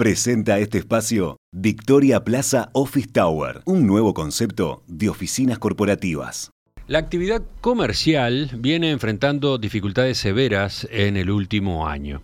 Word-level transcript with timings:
Presenta 0.00 0.58
este 0.58 0.78
espacio 0.78 1.36
Victoria 1.52 2.24
Plaza 2.24 2.70
Office 2.72 3.08
Tower, 3.12 3.60
un 3.66 3.86
nuevo 3.86 4.14
concepto 4.14 4.82
de 4.86 5.10
oficinas 5.10 5.58
corporativas. 5.58 6.52
La 6.86 6.98
actividad 6.98 7.42
comercial 7.60 8.48
viene 8.56 8.92
enfrentando 8.92 9.58
dificultades 9.58 10.16
severas 10.16 10.88
en 10.90 11.18
el 11.18 11.30
último 11.30 11.86
año. 11.86 12.22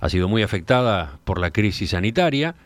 Ha 0.00 0.08
sido 0.08 0.26
muy 0.26 0.42
afectada 0.42 1.20
por 1.22 1.38
la 1.38 1.52
crisis 1.52 1.90
sanitaria, 1.90 2.56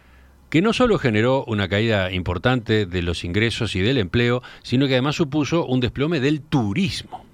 que 0.49 0.63
no 0.63 0.73
solo 0.73 0.99
generó 0.99 1.45
una 1.45 1.69
caída 1.69 2.11
importante 2.11 2.87
de 2.87 3.03
los 3.03 3.25
ingresos 3.25 3.77
y 3.77 3.81
del 3.81 3.99
empleo, 3.99 4.43
sino 4.63 4.87
que 4.87 4.95
además 4.95 5.17
supuso 5.17 5.67
un 5.67 5.81
desplome 5.81 6.19
del 6.19 6.41
turismo. 6.41 7.27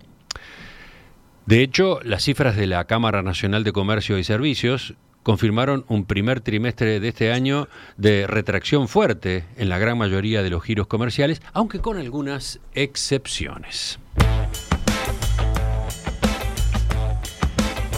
De 1.46 1.62
hecho, 1.62 2.00
las 2.02 2.24
cifras 2.24 2.56
de 2.56 2.66
la 2.66 2.84
Cámara 2.86 3.22
Nacional 3.22 3.62
de 3.62 3.70
Comercio 3.70 4.18
y 4.18 4.24
Servicios 4.24 4.96
confirmaron 5.22 5.84
un 5.88 6.04
primer 6.04 6.40
trimestre 6.40 7.00
de 7.00 7.08
este 7.08 7.32
año 7.32 7.68
de 7.96 8.26
retracción 8.26 8.88
fuerte 8.88 9.44
en 9.56 9.68
la 9.68 9.78
gran 9.78 9.98
mayoría 9.98 10.42
de 10.42 10.50
los 10.50 10.62
giros 10.62 10.86
comerciales, 10.86 11.42
aunque 11.52 11.80
con 11.80 11.98
algunas 11.98 12.60
excepciones. 12.74 13.98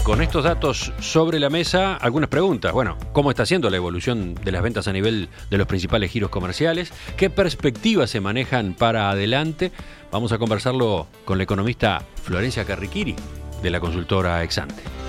Con 0.03 0.21
estos 0.21 0.43
datos 0.43 0.93
sobre 0.99 1.39
la 1.39 1.49
mesa, 1.49 1.95
algunas 1.95 2.29
preguntas. 2.29 2.71
Bueno, 2.73 2.95
¿cómo 3.11 3.31
está 3.31 3.43
siendo 3.43 3.71
la 3.71 3.77
evolución 3.77 4.35
de 4.35 4.51
las 4.51 4.61
ventas 4.61 4.87
a 4.87 4.93
nivel 4.93 5.29
de 5.49 5.57
los 5.57 5.65
principales 5.65 6.11
giros 6.11 6.29
comerciales? 6.29 6.93
¿Qué 7.17 7.31
perspectivas 7.31 8.11
se 8.11 8.21
manejan 8.21 8.75
para 8.75 9.09
adelante? 9.09 9.71
Vamos 10.11 10.31
a 10.31 10.37
conversarlo 10.37 11.07
con 11.25 11.39
la 11.39 11.43
economista 11.43 12.03
Florencia 12.21 12.65
Carriquiri 12.65 13.15
de 13.63 13.69
la 13.71 13.79
consultora 13.79 14.43
Exante. 14.43 15.04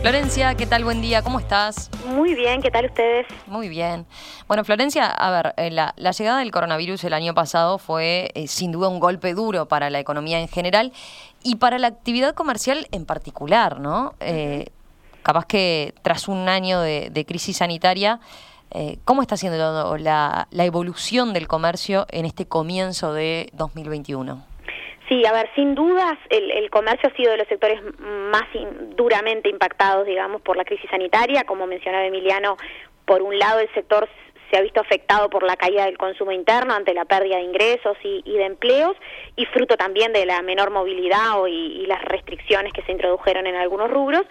Florencia, 0.00 0.54
¿qué 0.54 0.64
tal? 0.64 0.84
Buen 0.84 1.02
día, 1.02 1.22
¿cómo 1.22 1.40
estás? 1.40 1.90
Muy 2.06 2.34
bien, 2.34 2.62
¿qué 2.62 2.70
tal 2.70 2.86
ustedes? 2.86 3.26
Muy 3.48 3.68
bien. 3.68 4.06
Bueno, 4.46 4.62
Florencia, 4.64 5.06
a 5.06 5.30
ver, 5.30 5.54
eh, 5.56 5.72
la, 5.72 5.92
llegada 5.96 6.38
del 6.38 6.52
coronavirus 6.52 7.02
el 7.02 7.12
año 7.14 7.34
pasado 7.34 7.78
fue 7.78 8.30
eh, 8.34 8.46
sin 8.46 8.70
duda 8.70 8.88
un 8.88 9.00
golpe 9.00 9.34
duro 9.34 9.66
para 9.66 9.90
la 9.90 9.98
economía 9.98 10.38
en 10.38 10.46
general 10.46 10.92
y 11.42 11.56
para 11.56 11.80
la 11.80 11.88
actividad 11.88 12.34
comercial 12.34 12.86
en 12.92 13.06
particular, 13.06 13.80
¿no? 13.80 14.14
Eh, 14.20 14.66
capaz 15.24 15.46
que 15.46 15.94
tras 16.02 16.28
un 16.28 16.48
año 16.48 16.80
de, 16.80 17.24
crisis 17.26 17.56
sanitaria, 17.56 18.20
¿cómo 19.04 19.20
está 19.20 19.36
siendo 19.36 19.98
la, 19.98 20.46
la 20.50 20.64
evolución 20.64 21.32
del 21.32 21.48
comercio 21.48 22.06
en 22.10 22.24
este 22.24 22.46
comienzo 22.46 23.12
de 23.12 23.50
2021? 23.52 24.47
Sí, 25.08 25.24
a 25.24 25.32
ver, 25.32 25.48
sin 25.54 25.74
dudas 25.74 26.18
el, 26.28 26.68
comercio 26.70 27.08
ha 27.08 27.16
sido 27.16 27.30
de 27.32 27.38
los 27.38 27.48
sectores 27.48 27.80
más 27.98 28.44
duramente 28.94 29.48
impactados, 29.48 30.06
digamos, 30.06 30.42
por 30.42 30.56
la 30.56 30.64
crisis 30.64 30.90
sanitaria. 30.90 31.44
Como 31.44 31.66
mencionaba 31.66 32.04
Emiliano, 32.04 32.58
por 33.06 33.22
un 33.22 33.38
lado 33.38 33.60
el 33.60 33.72
sector 33.72 34.06
se 34.50 34.56
ha 34.56 34.62
visto 34.62 34.80
afectado 34.80 35.28
por 35.30 35.42
la 35.42 35.56
caída 35.56 35.84
del 35.84 35.98
consumo 35.98 36.32
interno 36.32 36.74
ante 36.74 36.94
la 36.94 37.04
pérdida 37.04 37.36
de 37.36 37.42
ingresos 37.42 37.96
y, 38.02 38.22
de 38.24 38.44
empleos 38.44 38.96
y 39.36 39.44
fruto 39.46 39.76
también 39.76 40.12
de 40.12 40.26
la 40.26 40.42
menor 40.42 40.70
movilidad 40.70 41.46
y, 41.48 41.86
las 41.86 42.04
restricciones 42.04 42.72
que 42.72 42.82
se 42.82 42.92
introdujeron 42.92 43.46
en 43.46 43.54
algunos 43.54 43.90
rubros. 43.90 44.22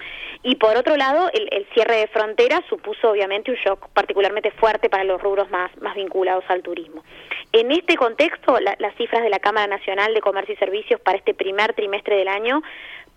Y 0.43 0.55
por 0.55 0.77
otro 0.77 0.95
lado, 0.95 1.29
el, 1.33 1.65
cierre 1.73 1.97
de 1.97 2.07
fronteras 2.07 2.61
supuso 2.69 3.09
obviamente 3.09 3.51
un 3.51 3.57
shock 3.57 3.89
particularmente 3.93 4.51
fuerte 4.51 4.89
para 4.89 5.03
los 5.03 5.21
rubros 5.21 5.49
más, 5.49 5.75
más 5.81 5.95
vinculados 5.95 6.43
al 6.49 6.61
turismo. 6.61 7.03
En 7.51 7.71
este 7.71 7.95
contexto, 7.95 8.59
las 8.59 8.95
cifras 8.95 9.23
de 9.23 9.29
la 9.29 9.39
Cámara 9.39 9.67
Nacional 9.67 10.13
de 10.13 10.21
Comercio 10.21 10.53
y 10.53 10.57
Servicios 10.57 11.01
para 11.01 11.17
este 11.17 11.33
primer 11.33 11.73
trimestre 11.73 12.17
del 12.17 12.27
año 12.27 12.61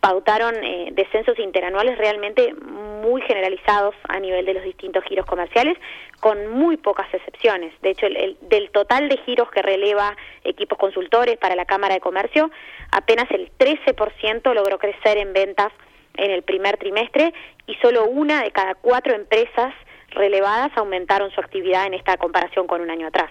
pautaron 0.00 0.54
eh, 0.62 0.88
descensos 0.92 1.38
interanuales 1.38 1.98
realmente 1.98 2.54
muy 2.54 3.22
generalizados 3.22 3.94
a 4.08 4.18
nivel 4.18 4.46
de 4.46 4.54
los 4.54 4.64
distintos 4.64 5.04
giros 5.04 5.26
comerciales, 5.26 5.76
con 6.20 6.48
muy 6.48 6.76
pocas 6.76 7.12
excepciones. 7.12 7.72
De 7.82 7.90
hecho, 7.90 8.06
el, 8.06 8.36
del 8.42 8.70
total 8.70 9.08
de 9.08 9.16
giros 9.18 9.50
que 9.50 9.62
releva 9.62 10.16
equipos 10.44 10.78
consultores 10.78 11.38
para 11.38 11.54
la 11.54 11.64
Cámara 11.64 11.94
de 11.94 12.00
Comercio, 12.00 12.50
apenas 12.92 13.30
el 13.30 13.50
13% 13.58 14.54
logró 14.54 14.78
crecer 14.78 15.18
en 15.18 15.32
ventas 15.32 15.72
en 16.14 16.30
el 16.30 16.42
primer 16.42 16.76
trimestre 16.76 17.32
y 17.66 17.74
solo 17.76 18.04
una 18.06 18.42
de 18.42 18.50
cada 18.50 18.74
cuatro 18.74 19.14
empresas 19.14 19.72
relevadas 20.10 20.70
aumentaron 20.76 21.30
su 21.30 21.40
actividad 21.40 21.86
en 21.86 21.94
esta 21.94 22.16
comparación 22.16 22.66
con 22.66 22.80
un 22.80 22.90
año 22.90 23.06
atrás. 23.06 23.30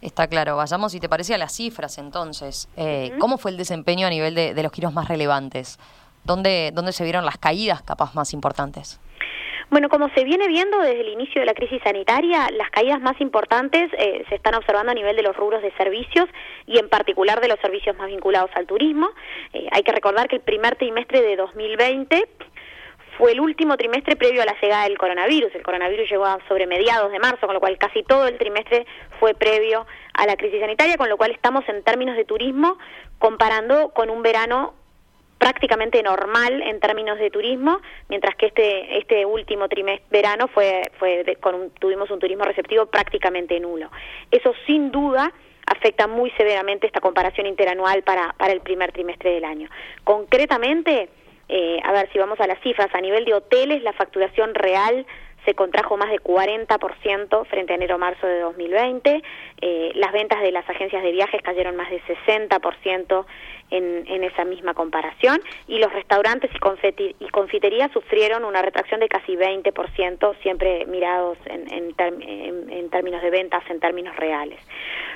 Está 0.00 0.28
claro. 0.28 0.56
Vayamos, 0.56 0.92
si 0.92 1.00
te 1.00 1.08
parece, 1.08 1.34
a 1.34 1.38
las 1.38 1.52
cifras 1.54 1.98
entonces. 1.98 2.68
Eh, 2.76 3.12
¿Cómo 3.18 3.38
fue 3.38 3.50
el 3.50 3.56
desempeño 3.56 4.06
a 4.06 4.10
nivel 4.10 4.34
de, 4.34 4.62
los 4.62 4.72
giros 4.72 4.92
más 4.92 5.08
relevantes? 5.08 5.78
¿Dónde, 6.24 6.70
¿Dónde 6.74 6.92
se 6.92 7.04
vieron 7.04 7.24
las 7.24 7.38
caídas 7.38 7.82
capaz 7.82 8.14
más 8.14 8.32
importantes? 8.32 9.00
Bueno, 9.68 9.88
como 9.88 10.08
se 10.10 10.22
viene 10.22 10.46
viendo 10.46 10.78
desde 10.78 11.00
el 11.00 11.08
inicio 11.08 11.40
de 11.40 11.46
la 11.46 11.54
crisis 11.54 11.82
sanitaria, 11.82 12.48
las 12.52 12.70
caídas 12.70 13.00
más 13.00 13.20
importantes 13.20 13.90
eh, 13.98 14.24
se 14.28 14.36
están 14.36 14.54
observando 14.54 14.92
a 14.92 14.94
nivel 14.94 15.16
de 15.16 15.22
los 15.22 15.36
rubros 15.36 15.60
de 15.60 15.72
servicios 15.72 16.26
y 16.66 16.78
en 16.78 16.88
particular 16.88 17.40
de 17.40 17.48
los 17.48 17.58
servicios 17.58 17.96
más 17.96 18.06
vinculados 18.06 18.50
al 18.54 18.66
turismo. 18.66 19.08
Eh, 19.52 19.66
hay 19.72 19.82
que 19.82 19.90
recordar 19.90 20.28
que 20.28 20.36
el 20.36 20.42
primer 20.42 20.76
trimestre 20.76 21.20
de 21.20 21.34
2020 21.34 22.28
fue 23.18 23.32
el 23.32 23.40
último 23.40 23.76
trimestre 23.76 24.16
previo 24.16 24.42
a 24.42 24.44
la 24.44 24.56
llegada 24.60 24.84
del 24.84 24.98
coronavirus. 24.98 25.54
El 25.54 25.62
coronavirus 25.62 26.10
llegó 26.10 26.26
sobre 26.48 26.66
mediados 26.66 27.10
de 27.10 27.18
marzo, 27.18 27.46
con 27.46 27.54
lo 27.54 27.60
cual 27.60 27.78
casi 27.78 28.02
todo 28.02 28.26
el 28.26 28.38
trimestre 28.38 28.86
fue 29.18 29.34
previo 29.34 29.86
a 30.14 30.26
la 30.26 30.36
crisis 30.36 30.60
sanitaria, 30.60 30.96
con 30.96 31.08
lo 31.08 31.16
cual 31.16 31.30
estamos 31.30 31.66
en 31.68 31.82
términos 31.82 32.16
de 32.16 32.24
turismo 32.24 32.78
comparando 33.18 33.90
con 33.90 34.10
un 34.10 34.22
verano 34.22 34.74
prácticamente 35.38 36.02
normal 36.02 36.62
en 36.62 36.80
términos 36.80 37.18
de 37.18 37.30
turismo, 37.30 37.80
mientras 38.08 38.34
que 38.36 38.46
este 38.46 38.98
este 38.98 39.26
último 39.26 39.68
trimestre 39.68 40.06
verano 40.10 40.48
fue 40.48 40.90
fue 40.98 41.36
con 41.40 41.70
tuvimos 41.70 42.10
un 42.10 42.18
turismo 42.18 42.44
receptivo 42.44 42.86
prácticamente 42.86 43.58
nulo. 43.60 43.90
Eso 44.30 44.54
sin 44.66 44.90
duda 44.90 45.32
afecta 45.66 46.06
muy 46.06 46.30
severamente 46.32 46.86
esta 46.86 47.00
comparación 47.00 47.46
interanual 47.46 48.02
para 48.02 48.34
para 48.38 48.52
el 48.52 48.60
primer 48.60 48.92
trimestre 48.92 49.32
del 49.32 49.44
año. 49.44 49.68
Concretamente, 50.04 51.10
eh, 51.48 51.78
a 51.84 51.92
ver 51.92 52.10
si 52.12 52.18
vamos 52.18 52.40
a 52.40 52.46
las 52.46 52.60
cifras, 52.60 52.88
a 52.94 53.00
nivel 53.00 53.24
de 53.24 53.34
hoteles 53.34 53.82
la 53.82 53.92
facturación 53.92 54.54
real 54.54 55.06
se 55.46 55.54
contrajo 55.54 55.96
más 55.96 56.10
de 56.10 56.18
40% 56.18 57.46
frente 57.46 57.72
a 57.72 57.76
enero-marzo 57.76 58.26
de 58.26 58.40
2020, 58.40 59.22
eh, 59.60 59.92
las 59.94 60.12
ventas 60.12 60.42
de 60.42 60.50
las 60.50 60.68
agencias 60.68 61.02
de 61.04 61.12
viajes 61.12 61.40
cayeron 61.40 61.76
más 61.76 61.88
de 61.88 62.02
60% 62.02 63.24
en, 63.70 64.04
en 64.08 64.24
esa 64.24 64.44
misma 64.44 64.74
comparación 64.74 65.40
y 65.68 65.78
los 65.78 65.92
restaurantes 65.92 66.50
y, 66.98 67.16
y 67.20 67.28
confiterías 67.28 67.92
sufrieron 67.92 68.44
una 68.44 68.60
retracción 68.60 68.98
de 69.00 69.08
casi 69.08 69.36
20%, 69.36 70.36
siempre 70.42 70.84
mirados 70.86 71.38
en, 71.46 71.72
en, 71.72 72.70
en 72.70 72.90
términos 72.90 73.22
de 73.22 73.30
ventas, 73.30 73.62
en 73.70 73.78
términos 73.78 74.16
reales. 74.16 74.58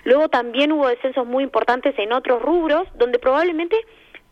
Luego 0.05 0.29
también 0.29 0.73
hubo 0.73 0.89
descensos 0.89 1.27
muy 1.27 1.43
importantes 1.43 1.99
en 1.99 2.13
otros 2.13 2.41
rubros 2.41 2.87
donde 2.95 3.19
probablemente 3.19 3.77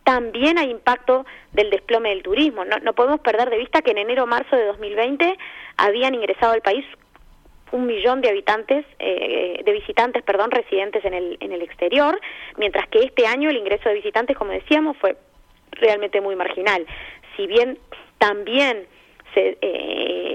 también 0.09 0.57
hay 0.57 0.71
impacto 0.71 1.27
del 1.53 1.69
desplome 1.69 2.09
del 2.09 2.23
turismo. 2.23 2.65
No, 2.65 2.79
no 2.79 2.95
podemos 2.95 3.21
perder 3.21 3.51
de 3.51 3.59
vista 3.59 3.83
que 3.83 3.91
en 3.91 3.99
enero-marzo 3.99 4.57
de 4.57 4.65
2020 4.65 5.37
habían 5.77 6.15
ingresado 6.15 6.55
al 6.55 6.63
país 6.63 6.83
un 7.73 7.85
millón 7.85 8.23
de 8.23 8.31
habitantes, 8.31 8.87
eh, 9.01 9.61
de 9.63 9.73
visitantes, 9.73 10.23
perdón, 10.23 10.51
residentes 10.51 11.05
en 11.05 11.13
el, 11.13 11.37
en 11.41 11.53
el 11.53 11.61
exterior, 11.61 12.19
mientras 12.57 12.89
que 12.89 13.01
este 13.01 13.27
año 13.27 13.51
el 13.51 13.59
ingreso 13.59 13.91
de 13.91 13.97
visitantes, 13.97 14.35
como 14.35 14.53
decíamos, 14.53 14.97
fue 14.97 15.15
realmente 15.73 16.23
muy 16.23 16.37
marginal. 16.37 16.87
Si 17.37 17.47
bien 17.47 17.79
también 18.17 18.87
se, 19.35 19.59
eh, 19.61 20.28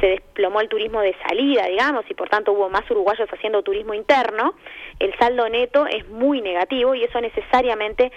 se 0.00 0.06
desplomó 0.06 0.60
el 0.60 0.68
turismo 0.68 1.00
de 1.00 1.14
salida, 1.26 1.66
digamos, 1.66 2.04
y 2.08 2.14
por 2.14 2.28
tanto 2.28 2.52
hubo 2.52 2.68
más 2.68 2.88
uruguayos 2.90 3.28
haciendo 3.32 3.62
turismo 3.62 3.94
interno, 3.94 4.54
el 4.98 5.16
saldo 5.18 5.48
neto 5.48 5.86
es 5.86 6.08
muy 6.08 6.40
negativo 6.40 6.94
y 6.94 7.04
eso 7.04 7.20
necesariamente 7.20 8.12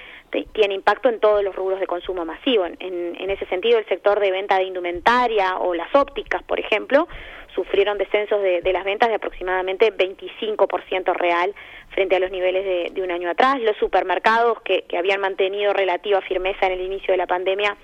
tiene 0.53 0.75
impacto 0.75 1.09
en 1.09 1.19
todos 1.19 1.43
los 1.43 1.55
rubros 1.55 1.79
de 1.79 1.87
consumo 1.87 2.25
masivo. 2.25 2.65
En, 2.65 2.77
en, 2.79 3.29
ese 3.29 3.45
sentido, 3.47 3.79
el 3.79 3.85
sector 3.87 4.19
de 4.19 4.31
venta 4.31 4.57
de 4.57 4.63
indumentaria 4.63 5.57
o 5.57 5.73
las 5.73 5.93
ópticas, 5.93 6.41
por 6.43 6.59
ejemplo, 6.59 7.07
sufrieron 7.53 7.97
descensos 7.97 8.41
de, 8.41 8.61
las 8.71 8.85
ventas 8.85 9.09
de 9.09 9.15
aproximadamente 9.15 9.93
25% 9.93 11.13
real 11.13 11.53
frente 11.89 12.15
a 12.15 12.19
los 12.19 12.31
niveles 12.31 12.63
de, 12.63 12.91
de, 12.93 13.01
un 13.01 13.11
año 13.11 13.29
atrás. 13.29 13.59
Los 13.59 13.75
supermercados 13.77 14.61
que, 14.61 14.83
que 14.83 14.97
habían 14.97 15.19
mantenido 15.19 15.73
relativa 15.73 16.21
firmeza 16.21 16.67
en 16.67 16.73
el 16.73 16.81
inicio 16.81 17.11
de 17.11 17.17
la 17.17 17.27
pandemia 17.27 17.75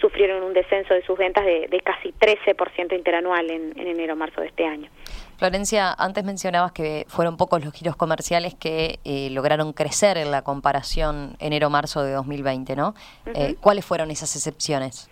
sufrieron 0.00 0.42
un 0.42 0.52
descenso 0.52 0.94
de 0.94 1.02
sus 1.02 1.16
ventas 1.18 1.44
de, 1.44 1.68
casi 1.84 2.12
13% 2.12 2.96
interanual 2.96 3.50
en, 3.50 3.78
enero-marzo 3.78 4.40
de 4.40 4.48
este 4.48 4.66
año. 4.66 4.90
Florencia, 5.38 5.92
antes 5.92 6.24
mencionabas 6.24 6.72
que 6.72 7.04
fueron 7.08 7.36
pocos 7.36 7.64
los 7.64 7.72
giros 7.74 7.96
comerciales 7.96 8.54
que 8.54 8.98
eh, 9.04 9.28
lograron 9.30 9.72
crecer 9.72 10.16
en 10.16 10.30
la 10.30 10.42
comparación 10.42 11.36
enero-marzo 11.38 12.02
de 12.02 12.12
2020, 12.12 12.76
¿no? 12.76 12.94
Eh, 13.34 13.56
¿Cuáles 13.60 13.84
fueron 13.84 14.10
esas 14.10 14.34
excepciones? 14.34 15.10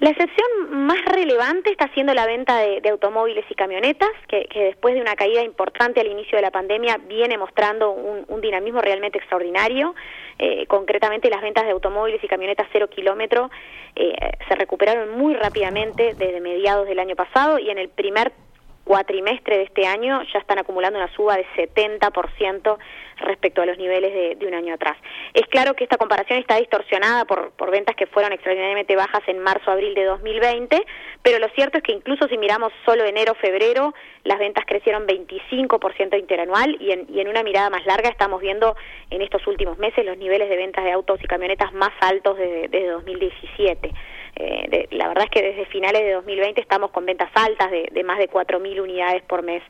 La 0.00 0.10
excepción 0.10 0.86
más 0.86 1.04
relevante 1.06 1.70
está 1.72 1.92
siendo 1.92 2.14
la 2.14 2.24
venta 2.24 2.58
de, 2.58 2.88
automóviles 2.88 3.44
y 3.50 3.54
camionetas, 3.56 4.10
que, 4.28 4.46
después 4.54 4.94
de 4.94 5.00
una 5.00 5.16
caída 5.16 5.42
importante 5.42 6.00
al 6.00 6.06
inicio 6.06 6.36
de 6.36 6.42
la 6.42 6.52
pandemia 6.52 7.00
viene 7.08 7.36
mostrando 7.36 7.90
un, 7.90 8.40
dinamismo 8.40 8.80
realmente 8.80 9.18
extraordinario. 9.18 9.96
Eh, 10.38 10.66
concretamente 10.68 11.28
las 11.28 11.42
ventas 11.42 11.64
de 11.64 11.72
automóviles 11.72 12.22
y 12.22 12.28
camionetas 12.28 12.68
cero 12.72 12.88
kilómetro 12.88 13.50
eh, 13.96 14.14
se 14.48 14.54
recuperaron 14.54 15.18
muy 15.18 15.34
rápidamente 15.34 16.14
desde 16.14 16.40
mediados 16.40 16.86
del 16.86 17.00
año 17.00 17.16
pasado 17.16 17.58
y 17.58 17.68
en 17.68 17.78
el 17.78 17.88
primer 17.88 18.30
cuatrimestre 18.88 19.58
de 19.58 19.64
este 19.64 19.86
año 19.86 20.22
ya 20.32 20.38
están 20.38 20.58
acumulando 20.58 20.98
una 20.98 21.12
suba 21.14 21.36
de 21.36 21.44
70% 21.54 22.78
respecto 23.18 23.60
a 23.60 23.66
los 23.66 23.76
niveles 23.76 24.38
de, 24.38 24.46
un 24.46 24.54
año 24.54 24.72
atrás. 24.72 24.96
Es 25.34 25.46
claro 25.48 25.74
que 25.74 25.84
esta 25.84 25.98
comparación 25.98 26.38
está 26.38 26.56
distorsionada 26.56 27.26
por, 27.26 27.50
por 27.50 27.70
ventas 27.70 27.94
que 27.96 28.06
fueron 28.06 28.32
extraordinariamente 28.32 28.96
bajas 28.96 29.20
en 29.26 29.40
marzo-abril 29.40 29.94
de 29.94 30.04
2020, 30.04 30.86
pero 31.22 31.38
lo 31.38 31.48
cierto 31.50 31.76
es 31.76 31.84
que 31.84 31.92
incluso 31.92 32.28
si 32.28 32.38
miramos 32.38 32.72
solo 32.86 33.04
enero-febrero, 33.04 33.92
las 34.24 34.38
ventas 34.38 34.64
crecieron 34.66 35.06
25% 35.06 36.18
interanual 36.18 36.74
y 36.80 36.92
en, 36.92 37.06
y 37.12 37.20
en 37.20 37.28
una 37.28 37.42
mirada 37.42 37.68
más 37.68 37.84
larga 37.84 38.08
estamos 38.08 38.40
viendo 38.40 38.74
en 39.10 39.20
estos 39.20 39.46
últimos 39.46 39.76
meses 39.76 40.06
los 40.06 40.16
niveles 40.16 40.48
de 40.48 40.56
ventas 40.56 40.82
de 40.82 40.92
autos 40.92 41.22
y 41.22 41.26
camionetas 41.26 41.74
más 41.74 41.92
altos 42.00 42.38
desde, 42.38 42.68
desde 42.68 42.88
2017. 42.88 43.92
Eh, 44.40 44.86
la 44.92 45.08
verdad 45.08 45.24
es 45.24 45.30
que 45.30 45.42
desde 45.42 45.66
finales 45.66 46.02
de 46.02 46.12
2020 46.12 46.60
estamos 46.60 46.92
con 46.92 47.04
ventas 47.04 47.30
altas 47.34 47.70
de, 47.72 47.88
de 47.90 48.04
más 48.04 48.18
de 48.18 48.30
4.000 48.30 48.80
unidades 48.80 49.22
por 49.22 49.42
mes 49.42 49.62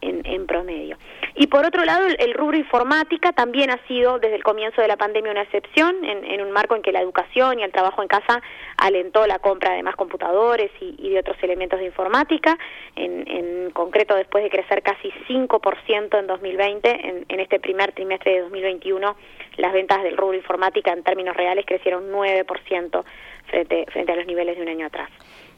en, 0.00 0.46
promedio. 0.46 0.96
Y 1.38 1.48
por 1.48 1.66
otro 1.66 1.84
lado, 1.84 2.06
el, 2.06 2.32
rubro 2.32 2.56
informática 2.56 3.32
también 3.32 3.70
ha 3.70 3.78
sido 3.86 4.18
desde 4.18 4.36
el 4.36 4.42
comienzo 4.42 4.80
de 4.80 4.88
la 4.88 4.96
pandemia 4.96 5.30
una 5.30 5.42
excepción, 5.42 6.02
en, 6.02 6.40
un 6.40 6.50
marco 6.50 6.74
en 6.74 6.80
que 6.80 6.92
la 6.92 7.02
educación 7.02 7.58
y 7.58 7.62
el 7.62 7.72
trabajo 7.72 8.00
en 8.00 8.08
casa 8.08 8.40
alentó 8.78 9.26
la 9.26 9.38
compra 9.38 9.74
de 9.74 9.82
más 9.82 9.96
computadores 9.96 10.70
y, 10.80 11.10
de 11.10 11.18
otros 11.18 11.36
elementos 11.42 11.78
de 11.78 11.84
informática. 11.84 12.56
En, 12.94 13.28
en, 13.28 13.70
concreto, 13.72 14.14
después 14.14 14.44
de 14.44 14.50
crecer 14.50 14.82
casi 14.82 15.10
5% 15.28 16.18
en 16.18 16.26
2020, 16.26 17.08
en, 17.08 17.26
en 17.28 17.40
este 17.40 17.60
primer 17.60 17.92
trimestre 17.92 18.32
de 18.32 18.40
2021, 18.40 19.14
las 19.58 19.72
ventas 19.74 20.02
del 20.02 20.16
rubro 20.16 20.36
informática 20.36 20.92
en 20.92 21.02
términos 21.02 21.36
reales 21.36 21.66
crecieron 21.66 22.10
9% 22.10 23.04
frente, 23.46 23.86
frente 23.92 24.12
a 24.12 24.16
los 24.16 24.26
niveles 24.26 24.56
de 24.56 24.62
un 24.62 24.68
año 24.68 24.86
atrás. 24.86 25.10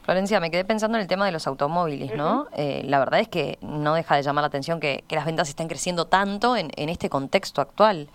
Florencia, 0.09 0.39
me 0.39 0.49
quedé 0.49 0.65
pensando 0.65 0.97
en 0.97 1.03
el 1.03 1.07
tema 1.07 1.27
de 1.27 1.31
los 1.31 1.45
automóviles, 1.45 2.15
¿no? 2.15 2.47
Eh, 2.57 2.81
la 2.85 2.97
verdad 2.97 3.19
es 3.19 3.27
que 3.27 3.59
no 3.61 3.93
deja 3.93 4.15
de 4.15 4.23
llamar 4.23 4.41
la 4.41 4.47
atención 4.47 4.79
que, 4.79 5.03
las 5.09 5.25
ventas 5.25 5.49
estén 5.49 5.67
creciendo 5.69 6.07
tanto 6.07 6.57
en, 6.57 6.69
este 6.75 7.09
contexto 7.09 7.61
actual. 7.61 8.09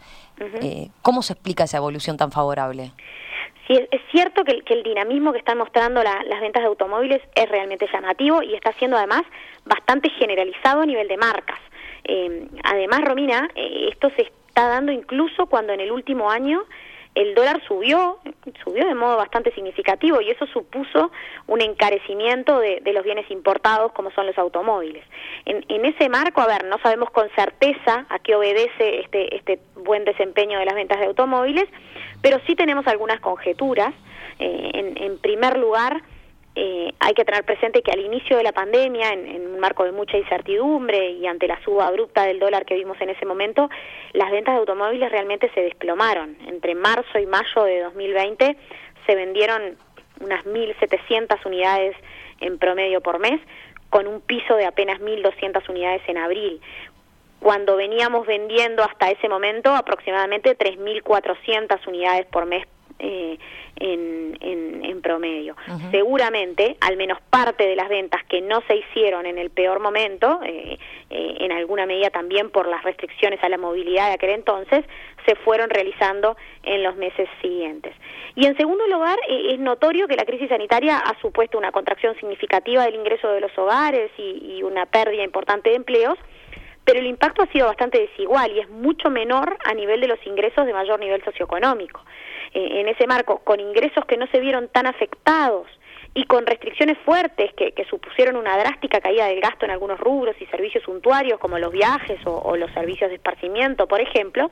Eh, 0.61 0.89
¿Cómo 1.01 1.23
se 1.23 1.33
explica 1.33 1.65
esa 1.65 1.79
evolución 1.79 2.19
tan 2.19 2.31
favorable? 2.31 2.91
Sí, 3.67 3.81
es 3.91 4.03
cierto 4.11 4.45
que, 4.45 4.63
el 4.67 4.83
dinamismo 4.83 5.33
que 5.33 5.39
están 5.39 5.57
mostrando 5.57 6.03
las 6.03 6.41
ventas 6.41 6.63
de 6.63 6.69
automóviles 6.69 7.23
es 7.35 7.49
realmente 7.49 7.89
llamativo 7.91 8.43
y 8.43 8.55
está 8.55 8.73
siendo 8.75 8.99
además 8.99 9.23
bastante 9.65 10.11
generalizado 10.11 10.83
a 10.83 10.87
nivel 10.87 11.09
de 11.09 11.17
marcas. 11.17 11.59
Eh, 12.05 12.47
además, 12.63 13.01
Romina, 13.03 13.49
esto 13.55 14.11
se 14.17 14.23
está 14.23 14.69
dando 14.69 14.93
incluso 14.93 15.47
cuando 15.47 15.73
en 15.73 15.81
el 15.81 15.91
último 15.91 16.31
año 16.31 16.65
el 17.15 17.35
dólar 17.35 17.63
subió, 17.67 18.19
subió 18.65 18.87
de 18.87 18.95
modo 18.95 19.17
bastante 19.17 19.53
significativo 19.53 20.21
y 20.21 20.31
eso 20.31 20.47
supuso 20.47 21.13
un 21.47 21.61
encarecimiento 21.61 22.59
de, 22.59 22.81
los 22.93 23.05
bienes 23.05 23.31
importados 23.31 23.93
como 23.93 24.11
son 24.11 24.27
los 24.27 24.37
automóviles. 24.39 25.05
En, 25.45 25.65
en, 25.69 25.85
ese 25.85 26.09
marco, 26.09 26.41
a 26.41 26.47
ver, 26.47 26.65
no 26.65 26.79
sabemos 26.79 27.11
con 27.11 27.29
certeza 27.37 28.07
a 28.09 28.19
qué 28.19 28.35
obedece 28.35 29.01
este, 29.01 29.37
este 29.37 29.61
buen 29.77 30.05
desempeño 30.05 30.59
de 30.59 30.65
las 30.65 30.75
ventas 30.75 30.99
de 30.99 31.07
automóviles, 31.07 31.67
pero 32.21 32.39
sí 32.47 32.57
tenemos 32.57 32.87
algunas 32.87 33.21
conjeturas. 33.21 33.95
Eh, 34.41 34.71
en, 34.75 35.01
en 35.01 35.19
primer 35.19 35.57
lugar, 35.57 36.03
eh, 36.57 36.93
hay 37.01 37.15
que 37.15 37.25
tener 37.25 37.45
presente 37.45 37.83
que 37.83 37.91
al 37.91 38.01
inicio 38.01 38.37
de 38.37 38.45
la 38.45 38.53
pandemia, 38.53 39.11
en, 39.13 39.47
un 39.47 39.59
marco 39.59 39.85
de 39.85 39.93
mucha 39.93 40.17
incertidumbre 40.17 41.11
y 41.11 41.27
ante 41.27 41.49
la 41.49 41.61
suba 41.65 41.87
abrupta 41.87 42.25
del 42.25 42.39
dólar 42.39 42.65
que 42.65 42.75
vimos 42.75 43.01
en 43.01 43.11
ese 43.11 43.27
momento, 43.27 43.69
las 44.13 44.31
ventas 44.31 44.55
de 44.55 44.61
automóviles 44.61 45.11
realmente 45.11 45.51
se 45.55 45.63
desplomaron. 45.63 46.37
Entre 46.47 46.75
marzo 46.75 47.19
y 47.19 47.27
mayo 47.27 47.65
de 47.65 47.81
2020 47.81 48.57
se 49.05 49.15
vendieron 49.17 49.77
unas 50.21 50.45
1.700 50.45 51.45
unidades 51.45 51.97
en 52.41 52.59
promedio 52.59 53.01
por 53.01 53.19
mes, 53.19 53.41
con 53.91 54.07
un 54.07 54.21
piso 54.21 54.55
de 54.55 54.67
apenas 54.67 55.01
1.200 55.01 55.69
unidades 55.69 56.03
en 56.09 56.19
abril, 56.19 56.61
cuando 57.41 57.77
veníamos 57.77 58.27
vendiendo 58.27 58.83
hasta 58.83 59.11
ese 59.11 59.29
momento 59.29 59.75
aproximadamente 59.75 60.57
3.400 60.57 61.87
unidades 61.87 62.27
por 62.27 62.47
mes 62.47 62.67
eh, 62.99 63.39
en, 63.77 64.39
en, 64.41 65.03
promedio. 65.03 65.55
Seguramente, 65.91 66.77
al 66.81 66.97
menos 66.97 67.19
parte 67.29 67.67
de 67.67 67.77
las 67.77 67.89
ventas 67.91 68.25
que 68.25 68.41
no 68.41 68.63
se 68.67 68.77
hicieron 68.77 69.27
en 69.27 69.37
el 69.37 69.51
peor 69.51 69.81
momento, 69.81 70.41
eh, 70.43 70.79
eh, 71.11 71.37
en 71.41 71.53
alguna 71.53 71.85
medida 71.85 72.09
también 72.09 72.49
por 72.49 72.67
las 72.67 72.83
restricciones 72.83 73.43
a 73.43 73.51
la 73.51 73.59
movilidad 73.59 74.09
de 74.09 74.15
aquel 74.15 74.31
entonces, 74.31 74.85
se 75.27 75.35
fueron 75.37 75.69
realizando 75.69 76.37
en 76.63 76.83
los 76.83 76.97
meses 76.97 77.29
siguientes. 77.43 77.95
Y 78.35 78.47
en 78.47 78.57
segundo 78.57 78.87
lugar, 78.87 79.19
eh, 79.29 79.53
es 79.53 79.59
notorio 79.59 80.09
que 80.09 80.17
la 80.17 80.25
crisis 80.25 80.49
sanitaria 80.49 80.99
ha 80.99 81.21
supuesto 81.21 81.59
una 81.59 81.71
contracción 81.73 82.15
significativa 82.17 82.85
del 82.85 82.95
ingreso 82.95 83.29
de 83.29 83.41
los 83.41 83.57
hogares 83.59 84.11
y, 84.17 84.57
y 84.57 84.63
una 84.63 84.87
pérdida 84.87 85.23
importante 85.23 85.71
de 85.71 85.77
empleos, 85.77 86.19
pero 86.85 87.01
el 87.01 87.07
impacto 87.07 87.43
ha 87.43 87.47
sido 87.47 87.67
bastante 87.67 87.99
desigual 87.99 88.53
y 88.53 88.61
es 88.61 88.69
mucho 88.69 89.11
menor 89.11 89.57
a 89.65 89.75
nivel 89.75 90.01
de 90.01 90.09
los 90.09 90.25
ingresos 90.27 90.67
de 90.67 90.73
mayor 90.73 91.01
nivel 91.01 91.23
socioeconómico. 91.25 92.05
Eh, 92.53 92.81
en 92.81 92.89
ese 92.89 93.07
marco, 93.07 93.39
con 93.39 93.61
ingresos 93.61 94.05
que 94.05 94.17
no 94.17 94.27
se 94.29 94.41
vieron 94.41 94.69
tan 94.69 94.87
afectados 94.87 95.67
y 96.15 96.25
con 96.25 96.47
restricciones 96.47 96.97
fuertes 97.05 97.53
que, 97.55 97.73
supusieron 97.91 98.37
una 98.37 98.57
drástica 98.57 99.01
caída 99.01 99.27
del 99.27 99.41
gasto 99.41 99.65
en 99.65 99.73
algunos 99.73 99.99
rubros 99.99 100.37
y 100.41 100.47
servicios 100.47 100.85
suntuarios 100.85 101.39
como 101.39 101.59
los 101.59 101.73
viajes 101.73 102.19
o, 102.25 102.57
los 102.57 102.71
servicios 102.73 103.11
de 103.11 103.17
esparcimiento, 103.17 103.89
por 103.89 104.01
ejemplo, 104.01 104.51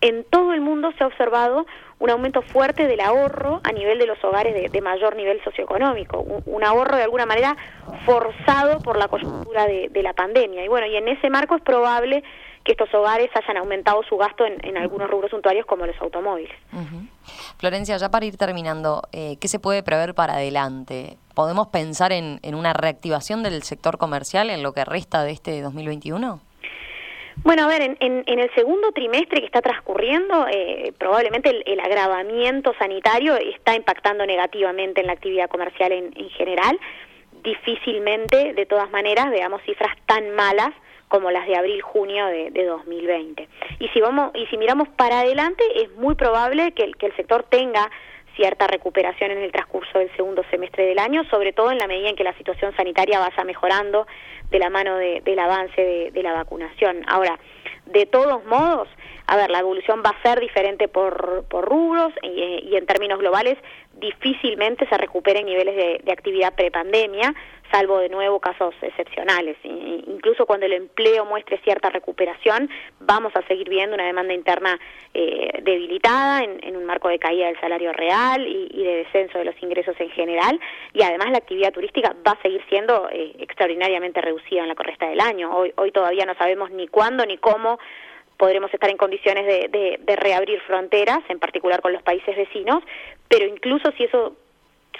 en 0.00 0.24
todo 0.24 0.52
el 0.52 0.60
mundo 0.60 0.92
se 0.96 1.04
ha 1.04 1.06
observado 1.06 1.66
un 1.98 2.10
aumento 2.10 2.40
fuerte 2.42 2.86
del 2.86 3.00
ahorro 3.00 3.60
a 3.62 3.72
nivel 3.72 3.98
de 3.98 4.06
los 4.06 4.22
hogares 4.24 4.72
de, 4.72 4.80
mayor 4.80 5.14
nivel 5.16 5.42
socioeconómico, 5.44 6.20
un, 6.20 6.64
ahorro 6.64 6.96
de 6.96 7.02
alguna 7.02 7.26
manera 7.26 7.56
forzado 8.06 8.80
por 8.80 8.96
la 8.96 9.08
coyuntura 9.08 9.66
de, 9.66 10.02
la 10.02 10.14
pandemia. 10.14 10.64
Y 10.64 10.68
bueno, 10.68 10.86
y 10.86 10.96
en 10.96 11.08
ese 11.08 11.28
marco 11.28 11.54
es 11.54 11.62
probable 11.62 12.24
que 12.64 12.72
estos 12.72 12.92
hogares 12.94 13.30
hayan 13.34 13.58
aumentado 13.58 14.02
su 14.08 14.16
gasto 14.16 14.44
en, 14.46 14.76
algunos 14.78 15.10
rubros 15.10 15.30
suntuarios 15.30 15.66
como 15.66 15.84
los 15.84 16.00
automóviles. 16.00 16.52
Florencia, 17.58 17.98
ya 17.98 18.10
para 18.10 18.24
ir 18.24 18.38
terminando, 18.38 19.02
eh, 19.12 19.36
¿qué 19.38 19.48
se 19.48 19.58
puede 19.58 19.82
prever 19.82 20.14
para 20.14 20.34
adelante? 20.34 21.18
¿Podemos 21.34 21.68
pensar 21.68 22.12
en, 22.12 22.40
una 22.54 22.72
reactivación 22.72 23.42
del 23.42 23.62
sector 23.62 23.98
comercial 23.98 24.48
en 24.48 24.62
lo 24.62 24.72
que 24.72 24.86
resta 24.86 25.22
de 25.22 25.32
este 25.32 25.60
2021? 25.60 26.40
Bueno, 27.42 27.64
a 27.64 27.66
ver, 27.68 27.96
en, 27.98 28.24
el 28.26 28.54
segundo 28.54 28.92
trimestre 28.92 29.40
que 29.40 29.46
está 29.46 29.62
transcurriendo, 29.62 30.46
eh, 30.48 30.92
probablemente 30.98 31.62
el, 31.64 31.80
agravamiento 31.80 32.74
sanitario 32.78 33.36
está 33.36 33.74
impactando 33.74 34.26
negativamente 34.26 35.00
en 35.00 35.06
la 35.06 35.14
actividad 35.14 35.48
comercial 35.48 35.92
en, 35.92 36.12
general. 36.30 36.78
Difícilmente, 37.42 38.52
de 38.52 38.66
todas 38.66 38.90
maneras, 38.90 39.30
veamos 39.30 39.62
cifras 39.62 39.96
tan 40.06 40.34
malas 40.34 40.70
como 41.08 41.30
las 41.30 41.46
de 41.46 41.56
abril-junio 41.56 42.26
de, 42.26 42.64
2020. 42.66 43.48
Y 43.78 43.88
si, 43.88 44.00
vamos, 44.00 44.32
y 44.34 44.46
si 44.46 44.58
miramos 44.58 44.88
para 44.90 45.20
adelante, 45.20 45.64
es 45.76 45.90
muy 45.96 46.14
probable 46.14 46.72
que 46.72 46.92
el 47.06 47.16
sector 47.16 47.44
tenga 47.44 47.90
cierta 48.36 48.66
recuperación 48.66 49.30
en 49.30 49.38
el 49.38 49.52
transcurso 49.52 49.98
del 49.98 50.10
segundo 50.16 50.42
semestre 50.50 50.86
del 50.86 50.98
año, 50.98 51.24
sobre 51.24 51.52
todo 51.52 51.70
en 51.70 51.78
la 51.78 51.86
medida 51.86 52.08
en 52.08 52.16
que 52.16 52.24
la 52.24 52.36
situación 52.38 52.74
sanitaria 52.76 53.20
vaya 53.20 53.44
mejorando 53.44 54.06
de 54.50 54.58
la 54.58 54.70
mano 54.70 54.96
del 54.96 55.38
avance 55.38 56.10
de, 56.12 56.22
la 56.22 56.32
vacunación. 56.32 57.04
Ahora, 57.06 57.38
de 57.86 58.06
todos 58.06 58.44
modos, 58.46 58.88
a 59.30 59.36
ver, 59.36 59.48
la 59.48 59.60
evolución 59.60 60.02
va 60.04 60.10
a 60.10 60.22
ser 60.22 60.40
diferente 60.40 60.88
por, 60.88 61.44
por 61.48 61.64
rubros 61.64 62.12
y, 62.20 62.74
en 62.74 62.84
términos 62.84 63.20
globales 63.20 63.56
difícilmente 63.92 64.88
se 64.88 64.98
recuperen 64.98 65.46
niveles 65.46 65.76
de, 65.76 66.00
de 66.02 66.12
actividad 66.12 66.52
prepandemia, 66.52 67.32
salvo 67.70 67.98
de 67.98 68.08
nuevo 68.08 68.40
casos 68.40 68.74
excepcionales. 68.82 69.56
Incluso 69.62 70.46
cuando 70.46 70.66
el 70.66 70.72
empleo 70.72 71.24
muestre 71.26 71.60
cierta 71.62 71.90
recuperación, 71.90 72.68
vamos 72.98 73.30
a 73.36 73.46
seguir 73.46 73.68
viendo 73.68 73.94
una 73.94 74.06
demanda 74.06 74.34
interna 74.34 74.80
eh, 75.14 75.60
debilitada 75.62 76.42
en, 76.42 76.76
un 76.76 76.84
marco 76.84 77.08
de 77.08 77.20
caída 77.20 77.46
del 77.46 77.60
salario 77.60 77.92
real 77.92 78.44
y, 78.44 78.82
de 78.82 78.96
descenso 79.04 79.38
de 79.38 79.44
los 79.44 79.62
ingresos 79.62 79.94
en 80.00 80.10
general, 80.10 80.58
y 80.92 81.04
además 81.04 81.30
la 81.30 81.38
actividad 81.38 81.72
turística 81.72 82.16
va 82.26 82.32
a 82.32 82.42
seguir 82.42 82.64
siendo 82.68 83.08
eh, 83.12 83.36
extraordinariamente 83.38 84.20
reducida 84.20 84.62
en 84.62 84.68
la 84.68 84.74
corresta 84.74 85.08
del 85.08 85.20
año. 85.20 85.54
Hoy, 85.54 85.72
hoy 85.76 85.92
todavía 85.92 86.26
no 86.26 86.34
sabemos 86.34 86.72
ni 86.72 86.88
cuándo 86.88 87.24
ni 87.24 87.38
cómo 87.38 87.78
podremos 88.40 88.72
estar 88.72 88.88
en 88.88 88.96
condiciones 88.96 89.44
de 89.46 90.16
reabrir 90.16 90.58
fronteras, 90.62 91.20
en 91.28 91.38
particular 91.38 91.82
con 91.82 91.92
los 91.92 92.02
países 92.02 92.34
vecinos, 92.34 92.82
pero 93.28 93.44
incluso 93.44 93.92
si 93.98 94.04
eso 94.04 94.34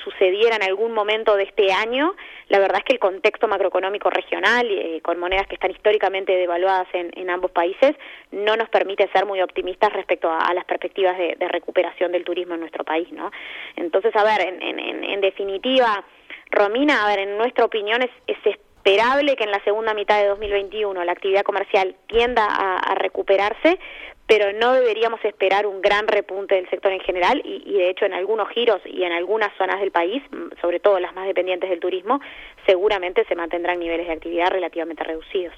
sucediera 0.02 0.56
en 0.56 0.62
algún 0.62 0.92
momento 0.92 1.36
de 1.36 1.44
este 1.44 1.72
año, 1.72 2.14
la 2.48 2.58
verdad 2.58 2.78
es 2.78 2.84
que 2.84 2.92
el 2.92 2.98
contexto 2.98 3.48
macroeconómico 3.48 4.10
regional, 4.10 4.66
eh, 4.70 5.00
con 5.02 5.18
monedas 5.18 5.46
que 5.46 5.54
están 5.54 5.70
históricamente 5.70 6.32
devaluadas 6.36 6.88
en, 6.92 7.30
ambos 7.30 7.50
países, 7.50 7.94
no 8.32 8.56
nos 8.56 8.68
permite 8.68 9.08
ser 9.12 9.26
muy 9.26 9.40
optimistas 9.40 9.92
respecto 9.92 10.30
a, 10.30 10.52
las 10.54 10.64
perspectivas 10.64 11.16
de, 11.16 11.36
recuperación 11.48 12.12
del 12.12 12.24
turismo 12.24 12.54
en 12.54 12.60
nuestro 12.60 12.84
país, 12.84 13.10
¿no? 13.12 13.30
Entonces, 13.76 14.14
a 14.16 14.24
ver, 14.24 14.40
en, 14.60 15.20
definitiva, 15.20 16.04
Romina, 16.50 17.04
a 17.04 17.08
ver, 17.08 17.20
en 17.20 17.36
nuestra 17.36 17.64
opinión 17.64 18.02
es, 18.02 18.10
es 18.26 18.58
esperable 18.80 19.36
que 19.36 19.44
en 19.44 19.50
la 19.50 19.62
segunda 19.62 19.92
mitad 19.92 20.18
de 20.18 20.28
2021 20.28 21.04
la 21.04 21.12
actividad 21.12 21.42
comercial 21.42 21.96
tienda 22.06 22.46
a, 22.46 22.94
recuperarse, 22.94 23.78
pero 24.26 24.52
no 24.52 24.72
deberíamos 24.72 25.22
esperar 25.24 25.66
un 25.66 25.82
gran 25.82 26.08
repunte 26.08 26.54
del 26.54 26.68
sector 26.70 26.92
en 26.92 27.00
general 27.00 27.42
y, 27.44 27.72
de 27.72 27.90
hecho 27.90 28.06
en 28.06 28.14
algunos 28.14 28.48
giros 28.48 28.80
y 28.86 29.02
en 29.02 29.12
algunas 29.12 29.50
zonas 29.58 29.80
del 29.80 29.90
país, 29.90 30.22
mm, 30.30 30.60
sobre 30.60 30.80
todo 30.80 30.98
las 30.98 31.14
más 31.14 31.26
dependientes 31.26 31.68
del 31.68 31.80
turismo, 31.80 32.20
seguramente 32.64 33.24
se 33.26 33.34
mantendrán 33.34 33.80
niveles 33.80 34.06
de 34.06 34.14
actividad 34.14 34.50
relativamente 34.50 35.04
reducidos. 35.04 35.54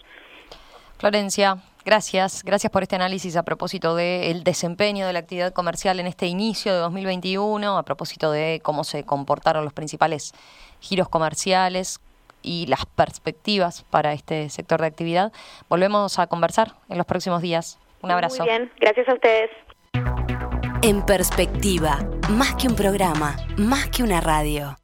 Florencia, 0.98 1.56
gracias. 1.84 2.42
Gracias 2.44 2.72
por 2.72 2.82
este 2.82 2.96
análisis 2.96 3.36
a 3.36 3.44
propósito 3.44 3.94
del 3.94 4.44
desempeño 4.44 5.06
de 5.06 5.12
la 5.12 5.18
actividad 5.20 5.52
comercial 5.52 6.00
en 6.00 6.06
este 6.06 6.26
inicio 6.26 6.72
de 6.72 6.78
2021, 6.78 7.78
a 7.78 7.82
propósito 7.84 8.30
de 8.32 8.60
cómo 8.62 8.84
se 8.84 9.04
comportaron 9.04 9.64
los 9.64 9.72
principales 9.72 10.32
giros 10.80 11.08
comerciales, 11.08 12.00
y 12.42 12.66
las 12.66 12.86
perspectivas 12.86 13.84
para 13.90 14.12
este 14.12 14.48
sector 14.50 14.80
de 14.80 14.86
actividad. 14.86 15.32
Volvemos 15.68 16.18
a 16.18 16.26
conversar 16.26 16.74
en 16.88 16.98
los 16.98 17.06
próximos 17.06 17.42
días. 17.42 17.78
Un 18.02 18.10
abrazo. 18.10 18.44
Muy 18.44 18.48
bien, 18.50 18.72
gracias 18.80 19.08
a 19.08 19.14
ustedes. 19.14 19.50
En 20.82 21.06
perspectiva, 21.06 22.00
más 22.30 22.54
que 22.56 22.66
un 22.66 22.74
programa, 22.74 23.36
más 23.56 23.88
que 23.88 24.02
una 24.02 24.20
radio. 24.20 24.76